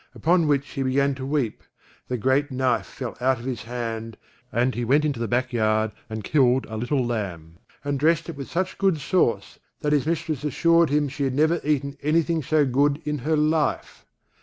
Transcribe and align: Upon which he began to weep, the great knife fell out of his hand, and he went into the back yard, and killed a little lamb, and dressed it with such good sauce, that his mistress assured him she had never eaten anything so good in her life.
Upon 0.15 0.47
which 0.47 0.67
he 0.71 0.81
began 0.81 1.13
to 1.13 1.27
weep, 1.27 1.61
the 2.07 2.17
great 2.17 2.49
knife 2.49 2.87
fell 2.87 3.15
out 3.21 3.37
of 3.37 3.45
his 3.45 3.61
hand, 3.65 4.17
and 4.51 4.73
he 4.73 4.83
went 4.83 5.05
into 5.05 5.19
the 5.19 5.27
back 5.27 5.53
yard, 5.53 5.91
and 6.09 6.23
killed 6.23 6.65
a 6.67 6.75
little 6.75 7.05
lamb, 7.05 7.59
and 7.83 7.99
dressed 7.99 8.27
it 8.27 8.35
with 8.35 8.49
such 8.49 8.79
good 8.79 8.97
sauce, 8.99 9.59
that 9.81 9.93
his 9.93 10.07
mistress 10.07 10.43
assured 10.43 10.89
him 10.89 11.07
she 11.07 11.23
had 11.25 11.35
never 11.35 11.61
eaten 11.63 11.99
anything 12.01 12.41
so 12.41 12.65
good 12.65 12.99
in 13.05 13.19
her 13.19 13.37
life. 13.37 14.07